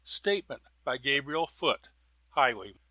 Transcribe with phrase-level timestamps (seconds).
[0.03, 1.89] STATEMENT OF GABRIEL FOOT,
[2.29, 2.79] HIGHWAYMAN.